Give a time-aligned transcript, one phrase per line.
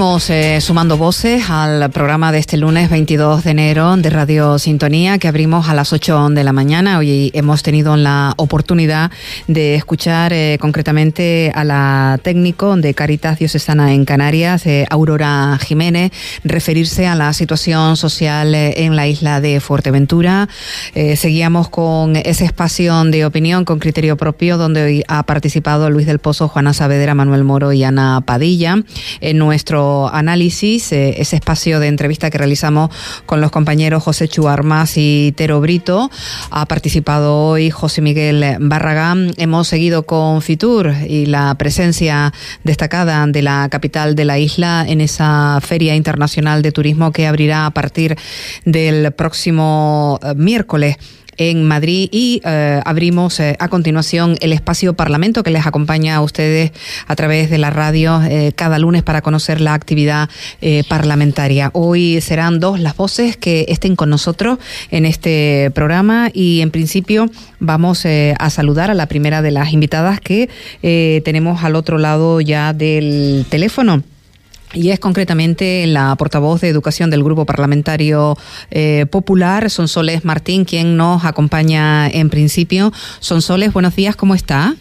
[0.00, 5.18] Seguimos eh, sumando voces al programa de este lunes 22 de enero de Radio Sintonía
[5.18, 6.96] que abrimos a las 8 de la mañana.
[6.96, 9.10] Hoy hemos tenido la oportunidad
[9.46, 16.12] de escuchar eh, concretamente a la técnico de Caritas Diocesana en Canarias, eh, Aurora Jiménez,
[16.44, 20.48] referirse a la situación social en la isla de Fuerteventura.
[20.94, 26.20] seguíamos con ese espacio de opinión con criterio propio donde hoy ha participado Luis del
[26.20, 28.82] Pozo, Juana Saavedra, Manuel Moro y Ana Padilla.
[29.20, 32.90] En nuestro análisis, eh, ese espacio de entrevista que realizamos
[33.26, 36.10] con los compañeros José Chuarmas y Tero Brito.
[36.50, 39.32] Ha participado hoy José Miguel Barragán.
[39.36, 42.32] Hemos seguido con Fitur y la presencia
[42.64, 47.66] destacada de la capital de la isla en esa Feria Internacional de Turismo que abrirá
[47.66, 48.16] a partir
[48.64, 50.96] del próximo eh, miércoles
[51.40, 56.20] en Madrid y eh, abrimos eh, a continuación el espacio Parlamento que les acompaña a
[56.20, 56.70] ustedes
[57.06, 60.28] a través de la radio eh, cada lunes para conocer la actividad
[60.88, 61.70] parlamentaria.
[61.72, 64.58] Hoy serán dos las voces que estén con nosotros
[64.90, 70.20] en este programa y en principio vamos a saludar a la primera de las invitadas
[70.20, 70.50] que
[71.24, 74.02] tenemos al otro lado ya del teléfono.
[74.72, 78.36] Y es concretamente la portavoz de Educación del Grupo Parlamentario
[78.70, 82.92] eh, Popular, Sonsoles Martín, quien nos acompaña en principio.
[83.18, 84.74] Sonsoles, buenos días, ¿cómo está?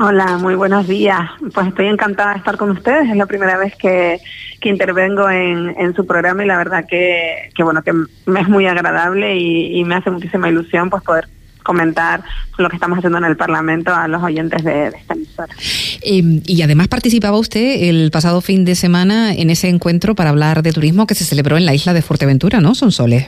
[0.00, 1.20] Hola, muy buenos días.
[1.54, 3.08] Pues estoy encantada de estar con ustedes.
[3.08, 4.20] Es la primera vez que,
[4.62, 7.92] intervengo en, su programa y la verdad que, bueno que
[8.26, 11.28] me es muy agradable y, y me hace muchísima ilusión pues poder
[11.62, 12.22] comentar
[12.58, 15.54] lo que estamos haciendo en el Parlamento a los oyentes de, esta emisora.
[16.02, 20.62] Em, y además participaba usted el pasado fin de semana en ese encuentro para hablar
[20.62, 23.26] de turismo que se celebró en la isla de Fuerteventura, ¿no, Son Soles?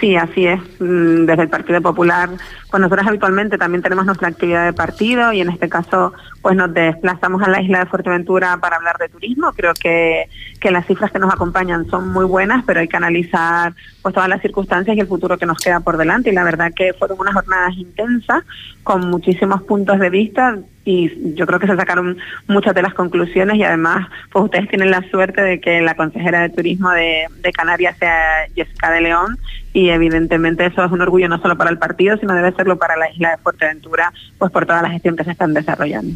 [0.00, 0.60] Sí, así es.
[0.78, 2.30] Mm, desde el Partido Popular,
[2.76, 6.74] pues nosotros habitualmente también tenemos nuestra actividad de partido y en este caso pues nos
[6.74, 9.50] desplazamos a la isla de Fuerteventura para hablar de turismo.
[9.56, 10.28] Creo que,
[10.60, 13.72] que las cifras que nos acompañan son muy buenas, pero hay que analizar
[14.02, 16.28] pues todas las circunstancias y el futuro que nos queda por delante.
[16.28, 18.44] Y la verdad que fueron unas jornadas intensas
[18.84, 22.16] con muchísimos puntos de vista y yo creo que se sacaron
[22.46, 26.42] muchas de las conclusiones y además pues ustedes tienen la suerte de que la consejera
[26.42, 29.38] de turismo de, Canarias sea Jessica de León
[29.72, 32.96] y evidentemente eso es un orgullo no solo para el partido sino debe serlo para
[32.96, 36.14] la isla de Fuerteventura pues por toda la gestión que se están desarrollando.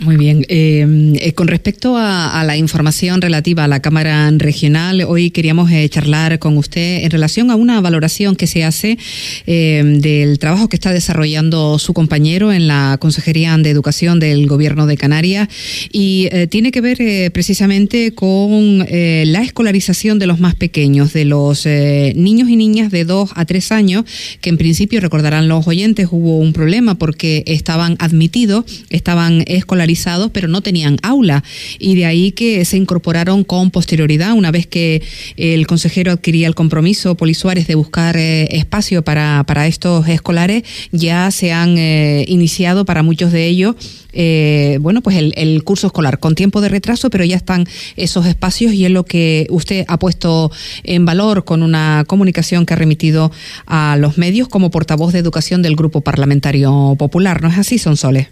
[0.00, 0.44] muy bien.
[0.48, 5.88] Eh, eh, con respecto a, la información relativa a la Cámara Regional, hoy queríamos eh,
[5.88, 8.98] charlar con usted en relación a una valoración que se hace
[9.46, 14.96] del trabajo que está desarrollando su compañero en la Consejería de Educación del Gobierno de
[14.96, 15.48] Canarias
[15.92, 21.12] y eh, tiene que ver eh, precisamente con eh, la escolarización de los más pequeños,
[21.12, 24.04] de los niños y niñas de 2 a 3 años,
[24.40, 30.48] que en principio recordarán los oyentes, hubo un problema porque estaban admitidos, estaban escolarizados, pero
[30.48, 31.44] no tenían aula.
[31.78, 35.02] Y de ahí que se incorporaron con posterioridad, una vez que
[35.36, 41.30] el consejero adquiría el compromiso, Poli Suárez, de buscar espacio para, para estos escolares, ya
[41.30, 43.76] se han iniciado para muchos de ellos
[44.18, 47.64] eh, bueno, pues el, curso escolar con tiempo de retraso, pero ya están
[47.96, 50.50] esos espacios y es lo que usted ha puesto
[50.84, 53.30] en valor con una comunicación que ha remitido
[53.66, 57.42] a los medios como portavoz de educación del Grupo Parlamentario Popular.
[57.42, 58.28] ¿No es así, Sonsoles?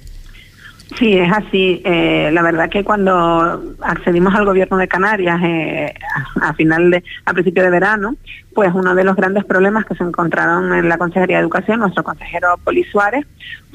[0.99, 1.83] Sí, es así.
[1.85, 5.95] Eh, la verdad que cuando accedimos al gobierno de Canarias eh,
[6.41, 8.17] a, final de, a principio de verano,
[8.55, 12.05] pues uno de los grandes problemas que se encontraron en la Consejería de Educación, nuestro
[12.05, 13.27] consejero Poli Suárez,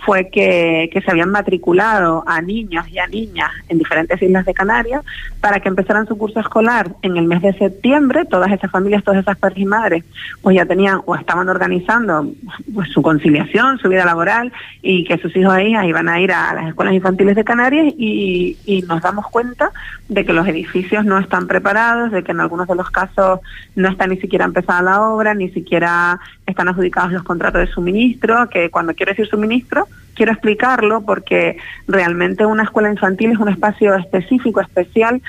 [0.05, 5.03] fue que, se habían matriculado a niños y a niñas en diferentes islas de Canarias
[5.39, 8.25] para que empezaran su curso escolar en el mes de septiembre.
[8.25, 10.03] Todas esas familias, todas esas padres y madres,
[10.41, 12.31] pues ya tenían o estaban organizando
[12.73, 14.51] pues, su conciliación, su vida laboral
[14.81, 18.57] y que sus hijos ahí iban a ir a las escuelas infantiles de Canarias y,
[18.65, 19.71] y nos damos cuenta
[20.07, 23.39] de que los edificios no están preparados, de que en algunos de los casos
[23.75, 28.47] no está ni siquiera empezada la obra, ni siquiera están adjudicados los contratos de suministro,
[28.49, 31.57] que cuando quiero decir suministro, quiero explicarlo porque
[31.87, 35.21] realmente una escuela infantil es un espacio específico, especial,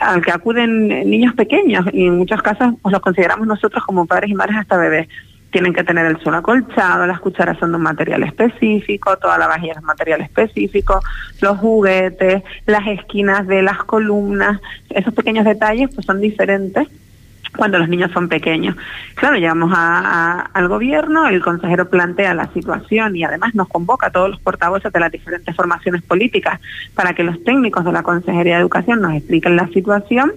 [0.00, 4.30] al que acuden niños pequeños y en muchos casos pues, los consideramos nosotros como padres
[4.30, 5.08] y madres hasta bebés.
[5.50, 9.46] Tienen que tener el suelo acolchado, las cucharas son de un material específico, toda la
[9.46, 11.00] vajilla es material específico,
[11.42, 16.88] los juguetes, las esquinas de las columnas, esos pequeños detalles pues son diferentes
[17.56, 18.76] cuando los niños son pequeños.
[19.14, 24.30] Claro, llegamos al gobierno, el consejero plantea la situación y además nos convoca a todos
[24.30, 26.60] los portavoces de las diferentes formaciones políticas
[26.94, 30.32] para que los técnicos de la Consejería de Educación nos expliquen la situación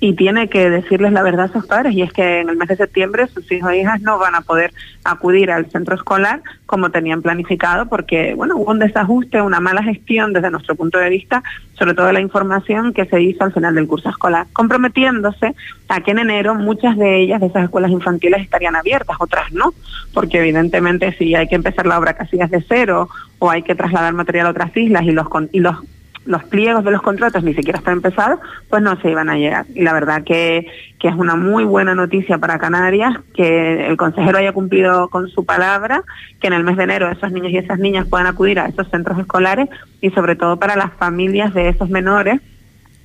[0.00, 2.68] y tiene que decirles la verdad a sus padres y es que en el mes
[2.68, 4.72] de septiembre sus hijos e hijas no van a poder
[5.04, 10.32] acudir al centro escolar como tenían planificado porque, bueno, hubo un desajuste, una mala gestión
[10.32, 11.42] desde nuestro punto de vista,
[11.78, 15.54] sobre todo la información que se hizo al final del curso escolar, comprometiéndose
[15.88, 19.72] a que en enero muchas de ellas, de esas escuelas infantiles, estarían abiertas, otras no,
[20.12, 23.08] porque evidentemente si hay que empezar la obra casi desde cero
[23.38, 25.76] o hay que trasladar material a otras islas y los, y los
[26.28, 28.38] los pliegos de los contratos ni siquiera están empezados,
[28.68, 29.64] pues no se iban a llegar.
[29.74, 30.66] Y la verdad que,
[30.98, 35.46] que es una muy buena noticia para Canarias que el consejero haya cumplido con su
[35.46, 36.02] palabra,
[36.38, 38.90] que en el mes de enero esos niños y esas niñas puedan acudir a esos
[38.90, 39.70] centros escolares
[40.02, 42.42] y sobre todo para las familias de esos menores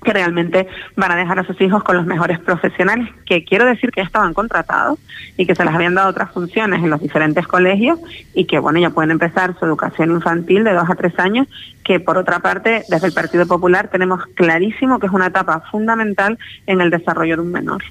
[0.04, 3.92] que realmente van a dejar a sus hijos con los mejores profesionales, que quiero decir
[3.92, 5.00] que ya estaban contratados
[5.38, 8.00] y que se les habían dado otras funciones en los diferentes colegios
[8.34, 11.48] y que, bueno, ya pueden empezar su educación infantil de dos a tres años,
[11.84, 16.38] que por otra parte, desde el Partido Popular tenemos clarísimo que es una etapa fundamental
[16.68, 17.84] en el desarrollo de un menor.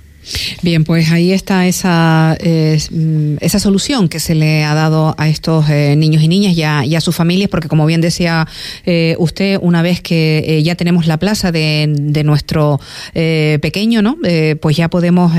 [0.62, 5.68] Bien, pues ahí está esa, mm, esa solución que se le ha dado a estos
[5.68, 8.46] eh, niños y niñas y a, sus familias, porque como bien decía
[8.86, 12.80] eh, usted, una vez que eh, ya tenemos la plaza de, de nuestro
[13.12, 14.16] pequeño, ¿no?
[14.60, 15.32] pues ya podemos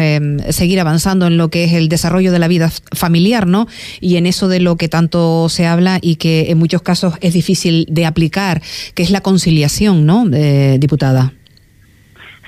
[0.49, 3.67] seguir avanzando en lo que es el desarrollo de la vida familiar, ¿no?
[4.01, 7.33] Y en eso de lo que tanto se habla y que en muchos casos es
[7.33, 8.61] difícil de aplicar,
[8.93, 10.25] que es la conciliación, ¿no,
[10.77, 11.33] diputada?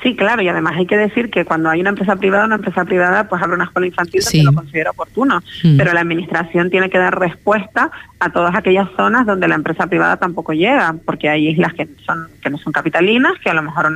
[0.06, 2.86] Sí, claro, y además hay que decir que cuando hay una empresa privada, una empresa
[2.86, 5.78] privada pues abre una escuela infantil que lo considera oportuno, mm.
[5.78, 10.18] pero la administración tiene que dar respuesta a todas aquellas zonas donde la empresa privada
[10.18, 13.92] tampoco llega, porque hay islas que son que no son capitalinas, que a lo mejor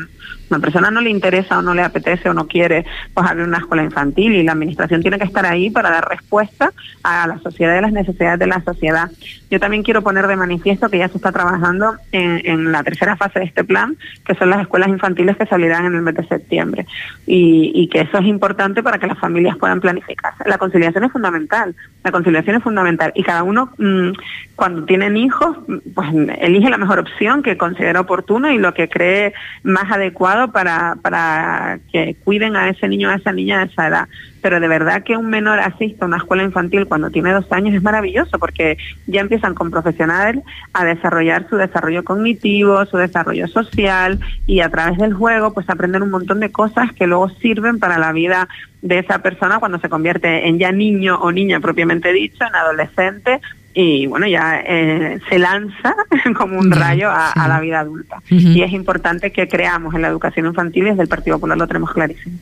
[0.50, 2.84] una persona no le interesa o no le apetece o no quiere
[3.14, 6.74] pues abrir una escuela infantil y la administración tiene que estar ahí para dar respuesta
[7.04, 9.12] a la sociedad y las necesidades de la sociedad.
[9.52, 13.16] Yo también quiero poner de manifiesto que ya se está trabajando en, en la tercera
[13.16, 13.96] fase de este plan,
[14.26, 16.86] que son las escuelas infantiles que salirán en el mes de septiembre.
[17.25, 20.44] Y, que eso es importante para que las familias puedan planificarse.
[20.48, 23.12] La conciliación es fundamental, la conciliación es fundamental.
[23.16, 24.12] Y cada uno mm,
[24.56, 25.57] cuando tienen hijos
[25.96, 26.10] pues
[26.40, 31.80] elige la mejor opción que considera oportuna y lo que cree más adecuado para, para
[31.92, 34.07] que cuiden a ese niño a esa niña de esa edad
[34.42, 37.74] pero de verdad que un menor asista a una escuela infantil cuando tiene dos años
[37.76, 38.78] es maravilloso porque
[39.08, 40.44] ya empiezan con profesionales
[40.74, 46.04] a desarrollar su desarrollo cognitivo, su desarrollo social y a través del juego pues aprenden
[46.04, 48.48] un montón de cosas que luego sirven para la vida
[48.82, 53.42] de esa persona cuando se convierte en ya niño o niña propiamente dicho, en adolescente
[53.74, 55.95] y bueno, ya eh, se lanza
[56.38, 58.21] como un rayo a, la vida adulta.
[58.30, 61.68] Y es importante que creamos en la educación infantil y desde el Partido Popular lo
[61.68, 62.38] tenemos clarísimo.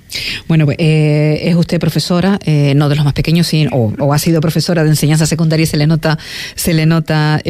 [0.48, 4.18] Bueno, pues eh, es usted profesora, eh, no de los más pequeños, o, o, ha
[4.20, 6.18] sido profesora de enseñanza secundaria y se le nota,
[6.56, 7.42] se le nota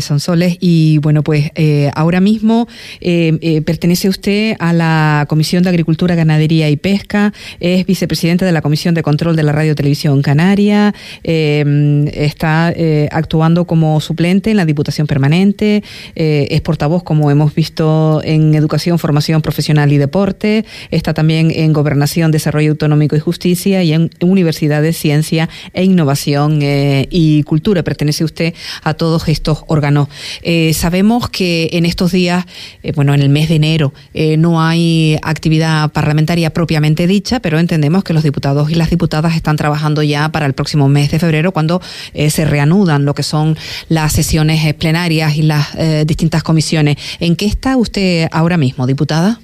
[0.00, 0.58] Sonsoles.
[0.60, 1.50] Y bueno, pues
[1.94, 2.68] ahora mismo
[3.00, 8.94] pertenece usted a la Comisión de Agricultura, Ganadería y Pesca, es vicepresidenta de la Comisión
[8.94, 12.72] de Control de la Radio Televisión Canaria, está
[13.10, 15.82] actuando como suplente en la Diputación Permanente,
[16.14, 21.72] eh, es portavoz, como hemos visto, en Educación, Formación Profesional y Deporte, está también en
[21.72, 27.82] Gobernación, Desarrollo Autonómico y Justicia y en Universidad de Ciencia e Innovación eh, y Cultura.
[27.82, 30.08] Pertenece usted a todos estos órganos.
[30.42, 32.44] Eh, sabemos que en estos días,
[32.94, 33.92] bueno, en el mes de enero,
[34.38, 39.56] no hay actividad parlamentaria propiamente dicha, pero entendemos que los diputados y las diputadas están
[39.56, 41.80] trabajando ya para el próximo mes de febrero, cuando
[42.14, 43.56] se reanuda lo que son
[43.88, 46.96] las sesiones eh, plenarias y las eh, distintas comisiones.
[47.20, 49.38] ¿En qué está usted ahora mismo, diputada?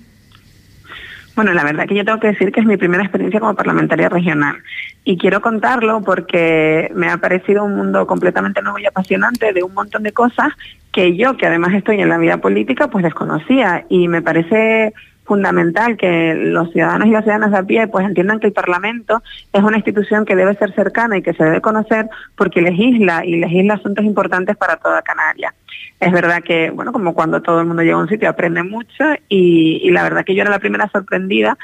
[1.35, 4.09] Bueno, la verdad que yo tengo que decir que es mi primera experiencia como parlamentaria
[4.11, 4.57] regional
[5.03, 9.73] y quiero contarlo porque me ha parecido un mundo completamente nuevo y apasionante de un
[9.73, 10.49] montón de cosas
[10.93, 14.93] que yo, que además estoy en la vida política, pues desconocía y me parece
[15.33, 19.23] fundamental que los ciudadanos y las ciudadanas de a pie pues entiendan que el Parlamento
[19.51, 23.37] es una institución que debe ser cercana y que se debe conocer porque legisla y
[23.37, 25.55] legisla asuntos importantes para toda Canaria.
[25.99, 29.05] Es verdad que, bueno, como cuando todo el mundo llega a un sitio aprende mucho
[29.31, 31.57] y, y la verdad que yo era la primera sorprendida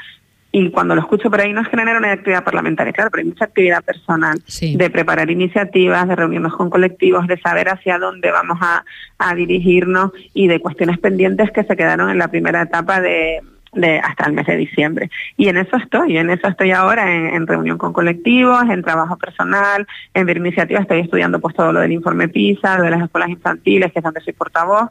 [0.51, 3.29] y cuando lo escucho por ahí no es no una actividad parlamentaria, claro, pero hay
[3.29, 8.57] mucha actividad personal de preparar iniciativas, de reunirnos con colectivos, de saber hacia dónde vamos
[8.59, 8.83] a,
[9.19, 13.41] a dirigirnos y de cuestiones pendientes que se quedaron en la primera etapa de
[13.73, 15.09] de hasta el mes de diciembre.
[15.37, 19.87] Y en eso estoy, en eso estoy ahora, en, reunión con colectivos, en trabajo personal,
[20.13, 23.91] en ver iniciativas, estoy estudiando pues todo lo del informe PISA, de las escuelas infantiles,
[23.91, 24.89] que es donde soy portavoz,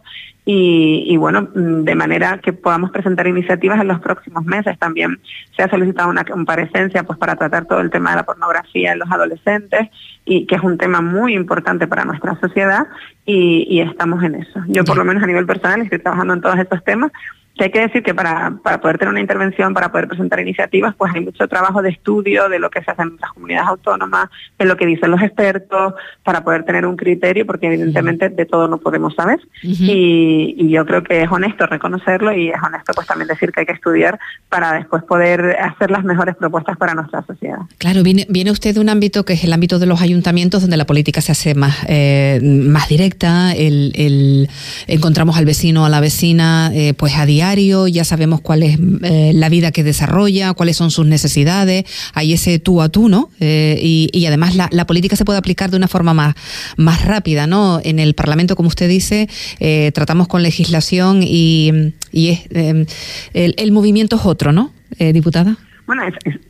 [0.50, 4.78] y, bueno, mm, de manera que podamos presentar iniciativas en los próximos meses.
[4.78, 5.20] También
[5.54, 8.99] se ha solicitado una comparecencia pues para tratar todo el tema de la pornografía en
[8.99, 9.88] los adolescentes,
[10.25, 12.87] y que es un tema muy importante para nuestra sociedad,
[13.26, 14.62] y, y estamos en eso.
[14.68, 17.12] Yo por lo menos a nivel personal estoy trabajando en todos estos temas,
[17.58, 20.94] que hay que decir que para, para poder tener una intervención, para poder presentar iniciativas,
[20.96, 24.30] pues hay mucho trabajo de estudio de lo que se hace en las comunidades autónomas,
[24.58, 28.68] de lo que dicen los expertos, para poder tener un criterio, porque evidentemente de todo
[28.68, 29.40] no podemos saber.
[29.62, 33.60] y, y, yo creo que es honesto reconocerlo y es honesto pues también decir que
[33.60, 37.58] hay que estudiar para después poder hacer las mejores propuestas para nuestra sociedad.
[37.78, 40.76] Claro, viene, viene usted de un ámbito que es el ámbito de los ayuntamientos, donde
[40.76, 44.48] la política se hace más, eh, más directa, el, el,
[44.86, 49.33] encontramos al vecino, a la vecina, eh, pues a diario ya sabemos cuál es eh,
[49.35, 53.31] la vida que desarrolla, cuáles son sus necesidades, hay ese tú a tú, ¿no?
[53.40, 56.35] Eh, y, además la, política se puede aplicar de una forma más,
[56.76, 57.81] más rápida, ¿no?
[57.83, 59.28] En el Parlamento, como usted dice,
[59.61, 61.71] eh, tratamos con legislación y,
[62.12, 62.87] y el,
[63.57, 65.57] el movimiento es otro, ¿no, diputada?
[65.88, 66.02] Bueno,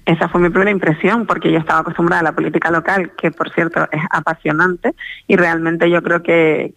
[0.04, 3.54] esa fue mi primera impresión porque yo estaba acostumbrada a la política local, que por
[3.54, 4.97] cierto es apasionante
[5.28, 6.73] y realmente yo creo que,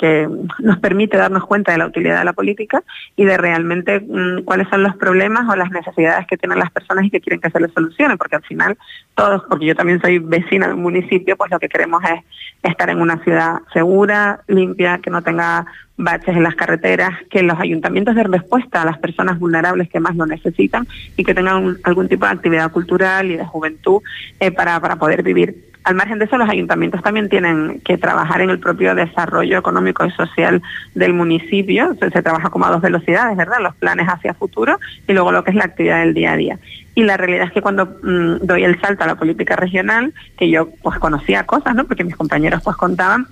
[0.60, 2.84] nos permite darnos cuenta de la utilidad de la política
[3.15, 7.06] y de realmente mm, cuáles son los problemas o las necesidades que tienen las personas
[7.06, 8.77] y que quieren que se les solucione, porque al final
[9.15, 12.24] todos, porque yo también soy vecina de un municipio, pues lo que queremos es
[12.62, 15.65] estar en una ciudad segura, limpia, que no tenga
[15.98, 20.15] baches en las carreteras, que los ayuntamientos den respuesta a las personas vulnerables que más
[20.15, 24.01] lo necesitan y que tengan algún tipo de actividad cultural y de juventud
[24.39, 25.71] eh, para, para poder vivir.
[25.83, 30.05] Al margen de eso, los ayuntamientos también tienen que trabajar en el propio desarrollo económico
[30.05, 30.62] y social
[30.93, 31.95] del municipio.
[32.00, 33.57] Se, trabaja como a dos velocidades, ¿verdad?
[33.62, 36.60] Los planes hacia futuro y luego lo que es la actividad del día a día.
[36.93, 40.51] Y la realidad es que cuando mm, doy el salto a la política regional, que
[40.51, 41.86] yo pues conocía cosas, ¿no?
[41.86, 43.25] Porque mis compañeros pues contaban,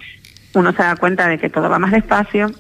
[0.54, 2.52] uno se da cuenta de que todo va más despacio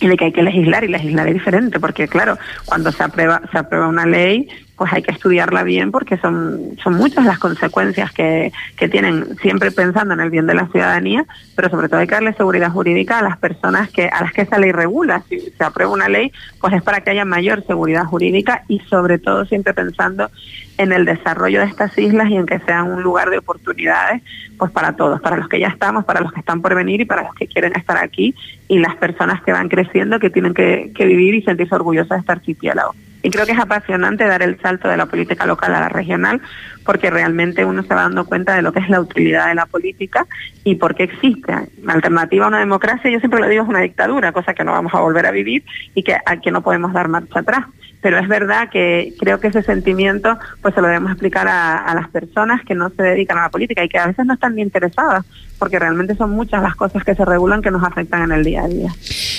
[0.00, 3.42] y de que hay que legislar y legislar es diferente, porque claro, cuando se aprueba,
[3.52, 8.12] se aprueba una ley, pues hay que estudiarla bien porque son, son muchas las consecuencias
[8.12, 12.06] que, que tienen, siempre pensando en el bien de la ciudadanía, pero sobre todo hay
[12.06, 15.22] que darle seguridad jurídica a las personas que, a las que esa ley regula.
[15.28, 19.18] Si se aprueba una ley, pues es para que haya mayor seguridad jurídica y sobre
[19.18, 20.30] todo siempre pensando
[20.78, 24.22] en el desarrollo de estas islas y en que sean un lugar de oportunidades
[24.58, 27.04] pues para todos, para los que ya estamos, para los que están por venir y
[27.04, 28.34] para los que quieren estar aquí
[28.68, 32.36] y las personas que van creciendo que tienen que, vivir y sentirse orgullosas de estar
[32.38, 32.94] archipiélago.
[33.24, 36.42] Y creo que es apasionante dar el salto de la política local a la regional,
[36.84, 39.64] porque realmente uno se va dando cuenta de lo que es la utilidad de la
[39.64, 40.26] política
[40.62, 41.52] y por qué existe.
[41.82, 44.72] La alternativa a una democracia, yo siempre lo digo, es una dictadura, cosa que no
[44.72, 45.64] vamos a volver a vivir
[45.94, 47.64] y que, a que no podemos dar marcha atrás
[48.04, 52.10] pero es verdad que creo que ese sentimiento pues se lo debemos explicar a, las
[52.10, 54.60] personas que no se dedican a la política y que a veces no están ni
[54.60, 55.24] interesadas
[55.58, 58.64] porque realmente son muchas las cosas que se regulan que nos afectan en el día
[58.64, 58.94] a día.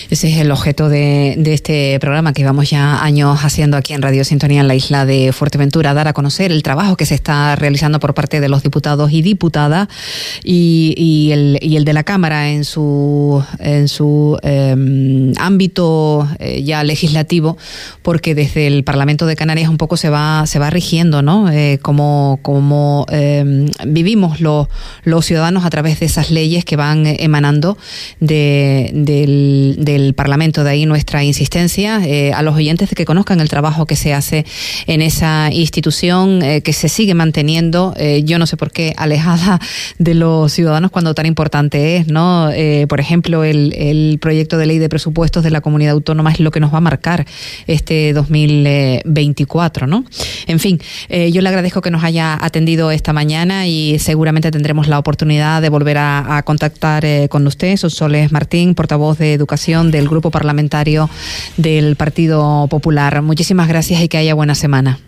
[0.10, 4.24] Ese es el objeto de, este programa que llevamos ya años haciendo aquí en Radio
[4.24, 8.00] Sintonía en la isla de Fuerteventura, dar a conocer el trabajo que se está realizando
[8.00, 9.88] por parte de los diputados y diputadas
[10.44, 17.58] y, el, de la Cámara en su, en su em, ámbito eh, ya legislativo,
[18.02, 21.50] porque desde el Parlamento de Canarias un poco se va, se va rigiendo, ¿no?
[21.50, 24.68] Eh, como, como em, vivimos los,
[25.04, 27.78] los ciudadanos a través de esas leyes que van emanando
[28.20, 30.64] de, del, Parlamento.
[30.64, 34.14] De ahí nuestra insistencia eh, a los oyentes de que conozcan el trabajo que se
[34.14, 34.46] hace
[34.88, 37.94] en esa institución, eh, que se sigue manteniendo,
[38.24, 39.60] yo no sé por qué, alejada
[39.98, 42.50] de los ciudadanos cuando tan importante es, ¿no?
[42.88, 46.52] por ejemplo, el, el proyecto de ley de presupuestos de la comunidad autónoma es lo
[46.52, 47.26] que nos va a marcar
[47.68, 50.06] este 2020 2024, ¿no?
[50.48, 54.88] En fin, eh, yo le agradezco que nos haya atendido esta mañana y seguramente tendremos
[54.88, 57.76] la oportunidad de volver a, contactar eh, con usted.
[57.78, 61.10] Soles Martín, portavoz de Educación del Grupo Parlamentario
[61.58, 63.22] del Partido Popular.
[63.22, 65.00] Muchísimas gracias y que haya buena semana.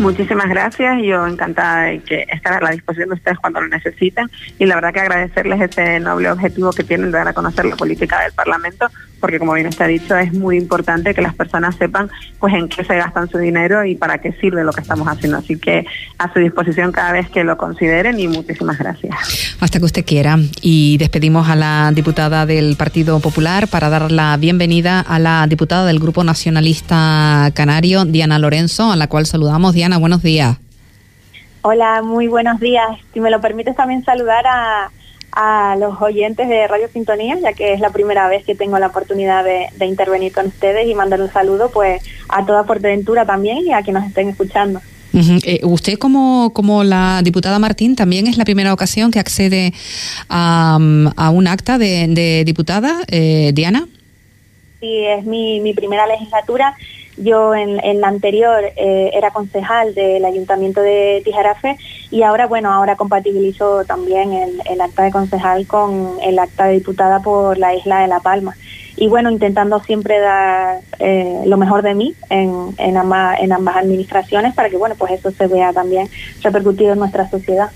[0.00, 4.30] Muchísimas gracias, yo encantada de que estar a la disposición de ustedes cuando lo necesiten
[4.58, 7.76] y la verdad que agradecerles ese noble objetivo que tienen de dar a conocer la
[7.76, 8.88] política del Parlamento,
[9.20, 12.84] porque como bien está dicho, es muy importante que las personas sepan pues en qué
[12.84, 15.38] se gastan su dinero y para qué sirve lo que estamos haciendo.
[15.38, 15.86] Así que
[16.18, 19.56] a su disposición cada vez que lo consideren y muchísimas gracias.
[19.60, 20.38] Hasta que usted quiera.
[20.62, 25.86] Y despedimos a la diputada del Partido Popular para dar la bienvenida a la diputada
[25.86, 29.74] del Grupo Nacionalista Canario, Diana Lorenzo, a la cual saludamos.
[29.74, 30.56] Diana, buenos días.
[31.62, 32.88] Hola, muy buenos días.
[33.12, 34.90] Si me lo permites también saludar a
[35.32, 38.88] a los oyentes de Radio Sintonía, ya que es la primera vez que tengo la
[38.88, 43.72] oportunidad de, intervenir con ustedes y mandar un saludo pues a toda Fuerteventura también y
[43.72, 44.80] a quienes nos estén escuchando.
[45.12, 49.72] Eh, usted como, como la diputada Martín también es la primera ocasión que accede
[50.28, 53.88] a, un acta de, diputada, eh, Diana.
[54.80, 56.74] Sí, es mi, mi primera legislatura
[57.22, 61.76] yo en, la anterior eh, era concejal del Ayuntamiento de Tijarafe
[62.10, 67.20] y ahora, bueno, ahora compatibilizo también el, acta de concejal con el acta de diputada
[67.20, 68.56] por la isla de La Palma.
[68.96, 73.76] Y bueno, intentando siempre dar eh, lo mejor de mí en, en, ambas, en ambas
[73.76, 76.08] administraciones para que, bueno, pues eso se vea también
[76.42, 77.70] repercutido en nuestra sociedad.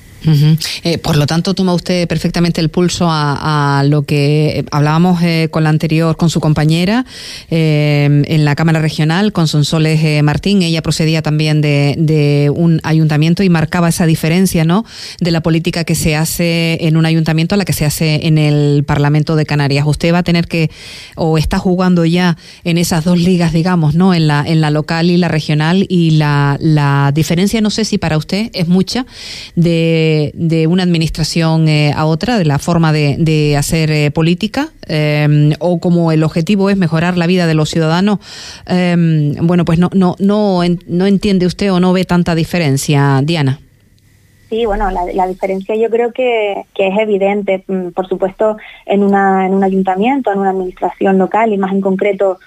[0.83, 5.65] Eh, por lo tanto, toma usted perfectamente el pulso a, lo que hablábamos eh, con
[5.65, 7.05] la anterior, con su compañera
[7.51, 10.63] eh, en la Cámara Regional, con Sonsoles Martín.
[10.63, 14.85] Ella procedía también de, un ayuntamiento y marcaba esa diferencia, ¿no?
[15.21, 18.39] De la política que se hace en un ayuntamiento a la que se hace en
[18.39, 19.85] el Parlamento de Canarias.
[19.87, 20.71] Usted va a tener que,
[21.17, 24.15] o está jugando ya en esas dos ligas, digamos, ¿no?
[24.15, 25.87] En la, en la local y la regional.
[25.89, 29.07] Y la, la diferencia, no sé si para usted es mucha,
[29.55, 35.55] de de, una administración eh, a otra, de la forma de, hacer eh, política, eh,
[35.59, 38.19] o como el objetivo es mejorar la vida de los ciudadanos,
[38.67, 43.61] bueno, pues no, no, no, no entiende usted o no ve tanta diferencia, Diana.
[44.49, 49.55] Sí, bueno, la, diferencia yo creo que, es evidente, mm, por supuesto, en, una, en
[49.55, 52.39] un ayuntamiento, en una administración local y más en concreto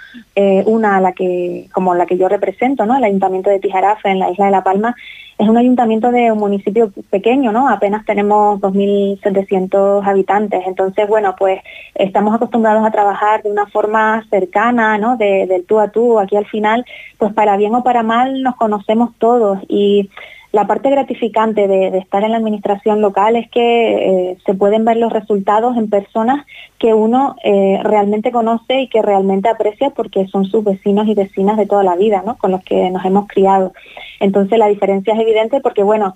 [0.66, 2.96] una a la que, como la que yo represento, ¿no?
[2.96, 4.96] El ayuntamiento de Tijarafe en la isla de La Palma,
[5.38, 7.70] es un ayuntamiento de un municipio pequeño, ¿no?
[7.70, 10.64] Apenas tenemos 2.700 habitantes.
[10.66, 11.62] Entonces, bueno, pues
[11.94, 15.16] estamos acostumbrados a trabajar de una forma cercana, ¿no?
[15.16, 16.20] De, del tú a tú.
[16.20, 16.86] Aquí al final,
[17.20, 20.10] pues para bien o para mal nos conocemos todos y
[20.52, 24.98] la parte gratificante de, estar en la administración local es que eh, se pueden ver
[24.98, 26.46] los resultados en personas
[26.80, 31.58] que uno eh, realmente conoce y que realmente aprecia porque son sus vecinos y vecinas
[31.58, 32.38] de toda la vida, ¿no?
[32.38, 33.74] Con los que nos hemos criado.
[34.20, 36.16] Entonces la diferencia es evidente porque, bueno,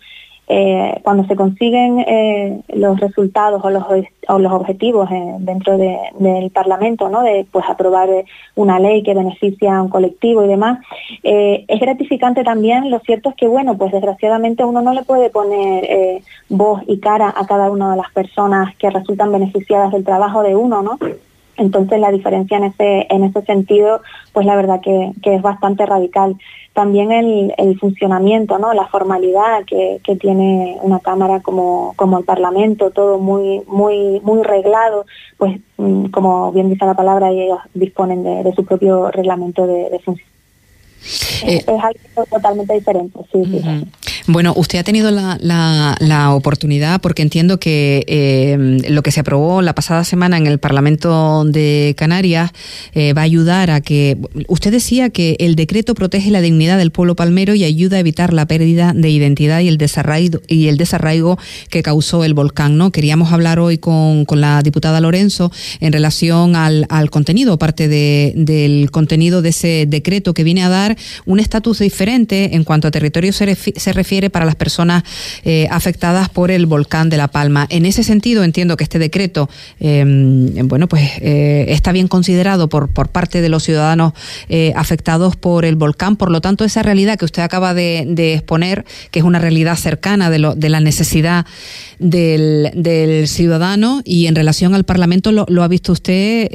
[0.53, 3.85] eh, cuando se consiguen eh, los resultados o los,
[4.27, 7.23] o los objetivos eh, dentro del Parlamento, ¿no?
[7.23, 8.09] de pues aprobar
[8.55, 10.79] una ley que beneficia a un colectivo y demás,
[11.23, 12.91] es gratificante también.
[12.91, 17.33] Lo cierto es que, bueno, pues desgraciadamente uno no le puede poner voz y cara
[17.33, 20.99] a cada una de las personas que resultan beneficiadas del trabajo de uno, ¿no?
[21.57, 24.01] Entonces la diferencia en ese, en ese sentido,
[24.33, 26.35] pues la verdad que, es bastante radical.
[26.73, 28.73] También el, funcionamiento, ¿no?
[28.73, 35.05] la formalidad que, tiene una Cámara como, como el Parlamento, todo muy, muy, muy reglado,
[35.37, 39.99] pues mm, como bien dice la palabra, ellos disponen de, su propio reglamento de, de
[39.99, 40.27] función.
[41.43, 43.61] Eh, es, algo totalmente diferente, sí, sí.
[44.27, 48.57] Bueno, usted ha tenido la, la, oportunidad, porque entiendo que eh,
[48.89, 52.51] lo que se aprobó la pasada semana en el Parlamento de Canarias
[52.93, 54.17] eh, va a ayudar a que.
[54.47, 58.33] Usted decía que el decreto protege la dignidad del pueblo palmero y ayuda a evitar
[58.33, 61.37] la pérdida de identidad y el desarraigo, y el desarraigo
[61.69, 62.77] que causó el volcán.
[62.77, 62.91] ¿no?
[62.91, 68.33] Queríamos hablar hoy con, con la diputada Lorenzo en relación al, al contenido, parte de,
[68.35, 72.91] del contenido de ese decreto que viene a dar un estatus diferente en cuanto a
[72.91, 75.03] territorio se, se refiere para las personas
[75.45, 77.65] eh, afectadas por el volcán de La Palma.
[77.69, 82.89] En ese sentido, entiendo que este decreto, em, bueno, pues eh, está bien considerado por,
[82.89, 84.11] por parte de los ciudadanos
[84.49, 86.17] eh, afectados por el volcán.
[86.17, 90.29] Por lo tanto, esa realidad que usted acaba de, exponer, que es una realidad cercana
[90.29, 91.45] de, lo, de la necesidad
[91.97, 96.49] del, del, ciudadano y en relación al Parlamento lo, ha visto usted,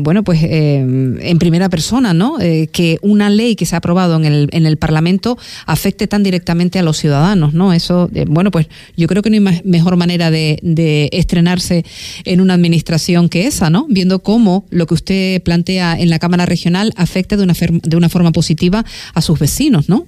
[0.00, 2.36] bueno, pues en primera persona, ¿no?
[2.38, 6.82] que una ley que se ha aprobado en el, en el Parlamento afecte directamente a
[6.82, 7.72] los ciudadanos, ¿no?
[7.72, 11.84] Eso, eh, bueno, pues yo creo que no hay mejor manera de, de, estrenarse
[12.24, 13.86] en una administración que esa, ¿no?
[13.88, 18.08] Viendo cómo lo que usted plantea en la Cámara Regional afecta de una, de una
[18.08, 20.06] forma positiva a sus vecinos, ¿no?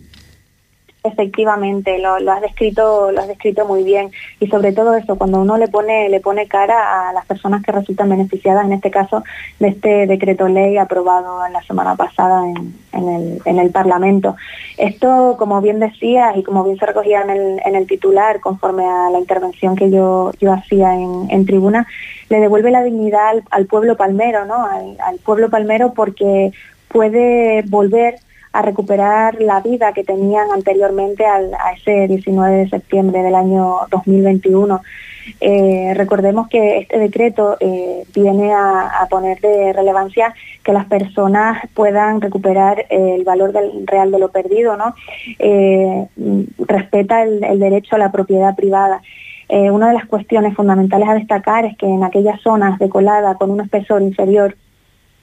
[1.02, 5.56] Efectivamente, lo, has descrito, lo has descrito muy bien y sobre todo eso, cuando uno
[5.56, 9.24] le pone le pone cara a las personas que resultan beneficiadas, en este caso
[9.58, 14.36] de este decreto ley aprobado la semana pasada en, el, en el Parlamento.
[14.76, 18.84] Esto, como bien decías y como bien se recogía en el, en el titular, conforme
[18.84, 21.86] a la intervención que yo yo hacía en, en tribuna,
[22.28, 24.66] le devuelve la dignidad al, pueblo palmero, ¿no?
[24.66, 26.52] Al pueblo palmero porque
[26.88, 28.16] puede volver
[28.52, 33.76] a recuperar la vida que tenían anteriormente al, a ese 19 de septiembre del año
[33.90, 34.80] 2021.
[35.40, 40.34] Eh, recordemos que este decreto eh, viene a, poner de relevancia
[40.64, 44.94] que las personas puedan recuperar el valor del, real de lo perdido, ¿no?
[45.38, 46.06] Eh,
[46.58, 49.00] respeta el, derecho a la propiedad privada.
[49.48, 53.34] eh, una de las cuestiones fundamentales a destacar es que en aquellas zonas de colada
[53.34, 54.56] con un espesor inferior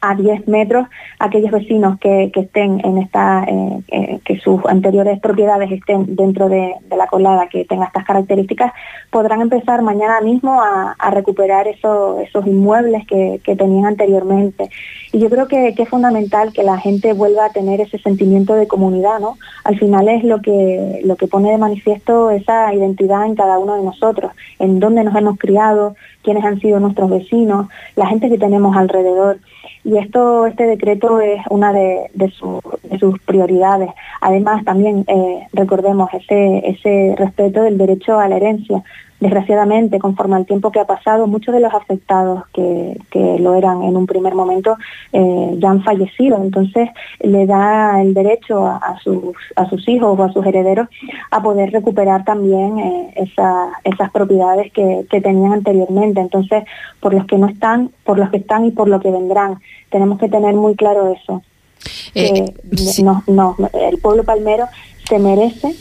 [0.01, 0.87] a 10 metros
[1.19, 6.75] aquellos vecinos que, estén en esta, eh, eh, que sus anteriores propiedades estén dentro de,
[6.95, 8.73] la colada que tenga estas características,
[9.11, 14.69] podrán empezar mañana mismo a, recuperar esos inmuebles que, tenían anteriormente.
[15.11, 18.67] Y yo creo que, es fundamental que la gente vuelva a tener ese sentimiento de
[18.67, 19.37] comunidad, ¿no?
[19.63, 23.75] Al final es lo que, lo que pone de manifiesto esa identidad en cada uno
[23.77, 28.37] de nosotros, en dónde nos hemos criado, quiénes han sido nuestros vecinos, la gente que
[28.37, 29.39] tenemos alrededor.
[29.87, 32.09] Y esto, este decreto es una de,
[32.99, 33.89] sus prioridades.
[34.19, 38.83] Además, también eh, recordemos ese, ese respeto del derecho a la herencia
[39.19, 42.97] desgraciadamente, conforme al tiempo que ha pasado, muchos de los afectados que,
[43.39, 44.77] lo eran en un primer momento
[45.11, 46.37] eh, ya han fallecido.
[46.37, 50.87] Entonces, le da el derecho a, sus, a sus hijos o a sus herederos
[51.31, 56.21] a poder recuperar también eh, esas propiedades que, tenían anteriormente.
[56.21, 56.63] Entonces,
[56.99, 60.19] por los que no están, por los que están y por lo que vendrán, tenemos
[60.19, 61.41] que tener muy claro eso.
[62.13, 62.53] Eh,
[63.01, 64.67] no, no, el pueblo palmero
[65.07, 65.75] se merece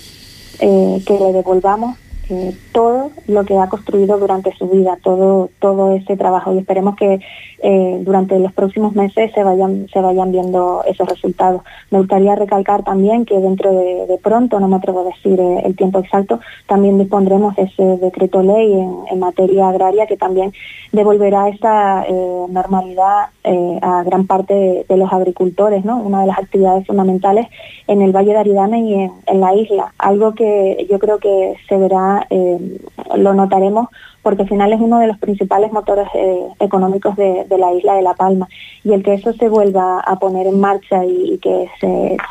[0.59, 1.97] que le devolvamos
[2.29, 6.97] eh, todo lo que ha construido durante su vida, todo, todo ese trabajo y esperemos
[6.97, 7.21] que
[7.63, 11.63] eh, durante los próximos meses se vayan, se vayan viendo esos resultados.
[11.91, 15.75] Me gustaría recalcar también que dentro de, pronto, no me atrevo a decir eh, el
[15.75, 20.53] tiempo exacto, también dispondremos ese decreto ley en, materia agraria que también
[20.93, 23.31] devolverá esa eh, normalidad
[23.81, 25.99] a gran parte de, los agricultores, ¿no?
[25.99, 27.47] una de las actividades fundamentales
[27.87, 31.77] en el Valle de Aridane y en la isla, algo que yo creo que se
[31.77, 32.16] verá,
[33.17, 33.89] lo notaremos
[34.27, 38.03] porque al final es uno de los principales motores eh, económicos de, la isla de
[38.03, 38.49] La Palma.
[38.83, 41.69] Y el que eso se vuelva a poner en marcha y, que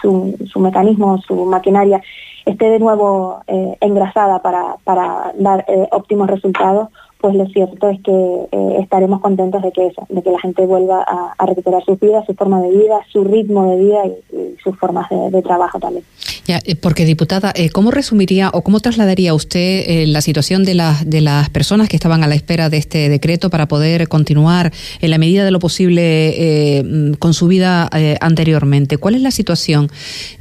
[0.01, 2.01] su, mecanismo, su maquinaria
[2.45, 6.89] esté de nuevo eh, engrasada para, dar eh, óptimos resultados,
[7.25, 10.63] pues lo cierto es que eh, estaremos contentos de que eso, de que la gente
[10.67, 14.77] vuelva a, recuperar su vida, su forma de vida, su ritmo de vida y, sus
[14.77, 16.03] formas de, trabajo también.
[16.47, 21.07] Ya, eh, porque diputada, eh, ¿cómo resumiría o cómo trasladaría usted la situación de las
[21.07, 25.09] de las personas que estaban a la espera de este decreto para poder continuar en
[25.11, 27.89] la medida de lo posible mm, con su vida
[28.21, 28.97] anteriormente?
[28.97, 29.89] ¿Cuál es la situación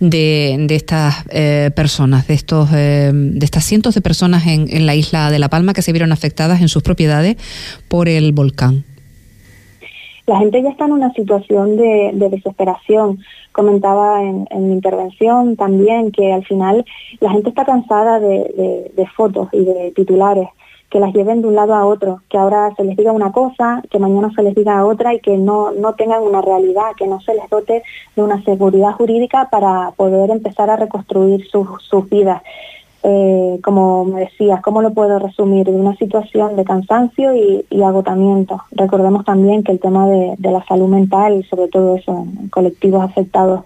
[0.01, 1.25] de, de estas
[1.75, 5.75] personas, de estos de estas cientos de personas en, en la isla de La Palma
[5.75, 7.37] que se vieron afectadas en sus propiedades
[7.89, 8.85] por el volcán?
[10.27, 13.19] La gente ya está en una situación de, desesperación.
[13.53, 16.85] Comentaba en, mi intervención también que al final
[17.21, 20.49] la gente está cansada de, fotos y de titulares
[20.91, 23.83] que las lleven de un lado a otro, que ahora se les diga una cosa,
[23.91, 27.21] que mañana se les diga otra y que no, no tengan una realidad, que no
[27.21, 27.83] se les dote
[28.15, 32.43] de una seguridad jurídica para poder empezar a reconstruir sus vidas.
[33.07, 35.67] Eh, como me decías, ¿cómo lo puedo resumir?
[35.67, 38.63] De una situación de cansancio y, agotamiento.
[38.71, 43.61] Recordemos también que el tema de, la salud mental, y sobre todo eso colectivos afectados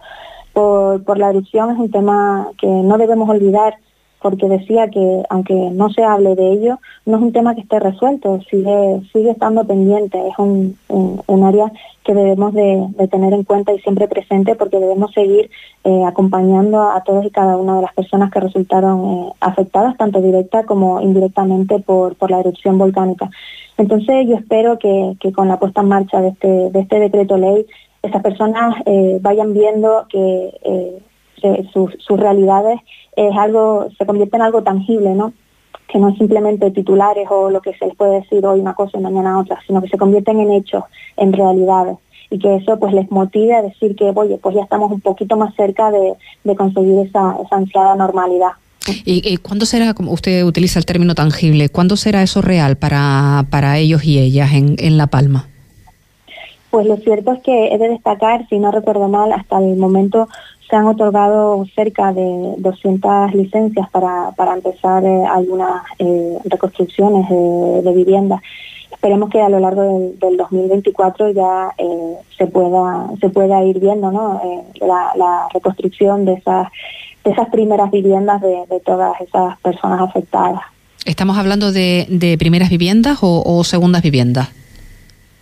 [0.53, 3.77] por, por la erupción, es un tema que no debemos olvidar
[4.21, 7.79] porque decía que aunque no se hable de ello, no es un tema que esté
[7.79, 11.71] resuelto, sigue, sigue estando pendiente, es un, un, área
[12.05, 15.51] que debemos de, tener en cuenta y siempre presente porque debemos seguir
[15.85, 20.21] eh, acompañando a todos y cada una de las personas que resultaron eh, afectadas, tanto
[20.21, 23.31] directa como indirectamente por, por la erupción volcánica.
[23.77, 27.37] Entonces yo espero que, que con la puesta en marcha de este, de este decreto
[27.37, 27.65] ley,
[28.03, 30.51] estas personas eh, vayan viendo que
[31.73, 32.81] sus, sus realidades
[33.17, 35.33] es algo, se convierte en algo tangible, ¿no?
[35.89, 38.99] que no es simplemente titulares o lo que se les puede decir hoy una cosa
[38.99, 40.85] y mañana otra, sino que se convierten en hechos,
[41.17, 41.97] en realidades
[42.31, 45.37] y que eso pues les motive a decir que, oye, pues ya estamos un poquito
[45.37, 48.53] más cerca de, conseguir esa, esa ansiada normalidad.
[49.05, 53.77] ¿Y, cuándo será, como usted utiliza el término tangible, cuándo será eso real para, para
[53.77, 55.47] ellos y ellas en, en La Palma?
[56.71, 60.29] Pues lo cierto es que he de destacar, si no recuerdo mal, hasta el momento
[60.69, 67.93] se han otorgado cerca de 200 licencias para, para empezar eh, algunas eh, reconstrucciones de,
[67.93, 68.41] viviendas.
[68.91, 69.83] Esperemos que a lo largo
[70.21, 74.41] del, 2024 ya eh, se pueda se pueda ir viendo ¿no?
[74.81, 76.69] la, reconstrucción de esas
[77.25, 80.61] de esas primeras viviendas de, todas esas personas afectadas.
[81.05, 84.51] ¿Estamos hablando de, de primeras viviendas o, o segundas viviendas?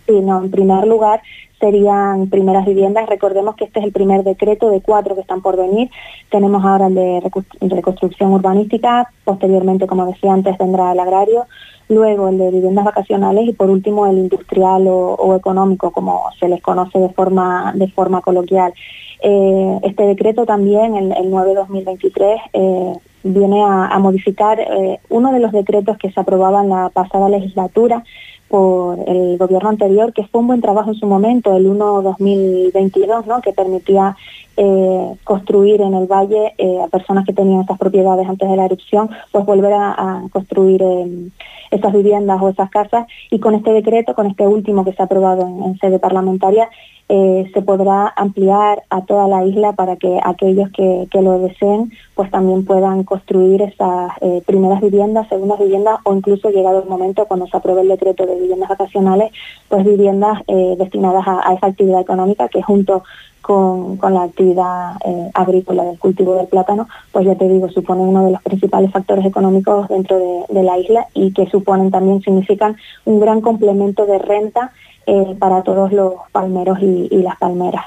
[0.07, 1.21] Sí, no, en primer lugar
[1.59, 3.09] serían primeras viviendas.
[3.09, 5.89] Recordemos que este es el primer decreto de cuatro que están por venir.
[6.29, 7.21] Tenemos ahora el de
[7.61, 11.45] reconstrucción urbanística, posteriormente, como decía antes, vendrá el agrario,
[11.89, 16.61] luego el de viviendas vacacionales y por último el industrial o, económico, como se les
[16.61, 18.73] conoce de forma, de forma coloquial.
[19.21, 22.93] Eh, este decreto también, el, el 9-2023, eh,
[23.23, 28.03] viene a, modificar eh, uno de los decretos que se aprobaba en la pasada legislatura
[28.49, 33.41] por el gobierno anterior, que fue un buen trabajo en su momento, el 1-2022, ¿no?
[33.41, 34.15] que permitía
[34.59, 38.65] eh, construir en el valle eh, a personas que tenían estas propiedades antes de la
[38.65, 41.29] erupción, pues volver a, construir eh,
[41.69, 43.05] esas viviendas o esas casas.
[43.29, 46.69] Y con este decreto, con este último que se ha aprobado en sede parlamentaria,
[47.07, 52.31] eh, se podrá ampliar a toda la isla para que aquellos que, lo deseen pues
[52.31, 54.11] también puedan construir esas
[54.45, 58.36] primeras viviendas, segundas viviendas o incluso llegado el momento cuando se apruebe el decreto de
[58.37, 59.31] viviendas vacacionales,
[59.67, 63.03] pues viviendas eh, destinadas a, esa actividad económica que junto
[63.41, 64.95] con, la actividad
[65.33, 69.25] agrícola del cultivo del plátano, pues ya te digo, supone uno de los principales factores
[69.25, 74.19] económicos dentro de, de la isla y que suponen también, significan un gran complemento de
[74.19, 74.73] renta
[75.09, 77.85] eh, para todos los palmeros y, las palmeras.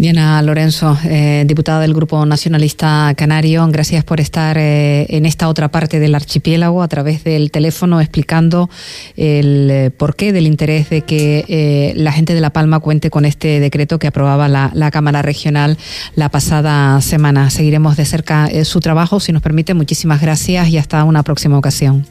[0.00, 5.68] Diana Lorenzo, eh, diputada del Grupo Nacionalista Canario, gracias por estar eh, en esta otra
[5.68, 8.70] parte del archipiélago a través del teléfono explicando
[9.18, 13.98] el porqué del interés de que la gente de La Palma cuente con este decreto
[13.98, 15.76] que aprobaba la Cámara Regional
[16.14, 17.50] la pasada semana.
[17.50, 19.74] Seguiremos de cerca su trabajo, si nos permite.
[19.74, 22.06] Muchísimas gracias y hasta una próxima ocasión.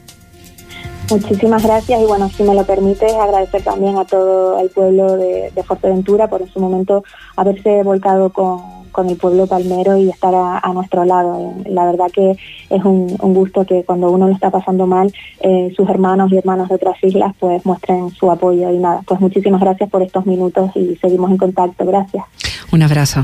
[1.10, 5.50] Muchísimas gracias y bueno, si me lo permites, agradecer también a todo el pueblo de,
[5.66, 7.04] Fuerteventura por en su momento
[7.36, 11.54] haberse volcado con, el pueblo palmero y estar a, nuestro lado.
[11.66, 15.88] La verdad que es un, gusto que cuando uno lo está pasando mal, eh, sus
[15.88, 19.88] hermanos y hermanas de otras islas pues muestren su apoyo y nada, pues muchísimas gracias
[19.88, 21.86] por estos minutos y seguimos en contacto.
[21.86, 22.24] Gracias.
[22.72, 23.22] Un abrazo.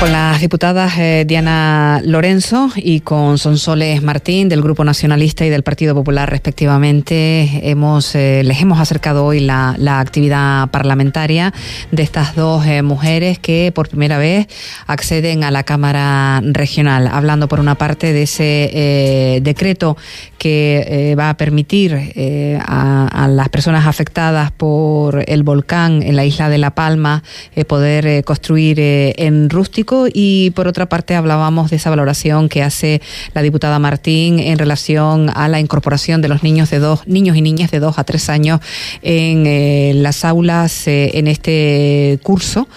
[0.00, 5.64] Con las diputadas eh, Diana Lorenzo y con Sonsoles Martín del Grupo Nacionalista y del
[5.64, 11.52] Partido Popular respectivamente, hemos, eh, les hemos acercado hoy la, actividad parlamentaria
[11.90, 14.46] de estas dos eh, mujeres que por primera vez
[14.86, 19.96] acceden a la Cámara Regional, hablando por una parte de ese decreto
[20.38, 26.58] que va a permitir a, las personas afectadas por el volcán en la isla de
[26.58, 27.24] La Palma
[27.66, 33.00] poder construir en rústico y por otra parte hablábamos de esa valoración que hace
[33.34, 37.42] la diputada Martín en relación a la incorporación de los niños de dos niños y
[37.42, 38.60] niñas de dos a tres años
[39.02, 42.68] en eh, las aulas eh, en este curso.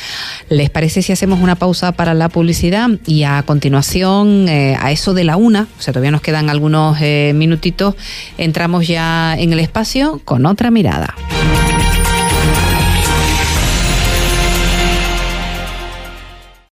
[0.48, 5.14] ¿Les parece si hacemos una pausa para la publicidad y a continuación, eh, a eso
[5.14, 7.94] de la una, o sea, todavía nos quedan algunos eh, minutitos,
[8.38, 11.14] entramos ya en el espacio con otra mirada.